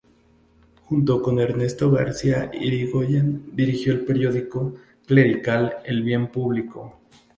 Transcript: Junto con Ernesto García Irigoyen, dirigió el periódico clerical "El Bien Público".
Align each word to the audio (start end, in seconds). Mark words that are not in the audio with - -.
Junto 0.85 1.21
con 1.21 1.37
Ernesto 1.39 1.91
García 1.91 2.49
Irigoyen, 2.55 3.51
dirigió 3.55 3.93
el 3.93 4.03
periódico 4.03 4.73
clerical 5.05 5.75
"El 5.85 6.01
Bien 6.01 6.31
Público". 6.31 6.97